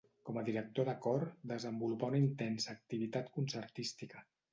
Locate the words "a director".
0.39-0.87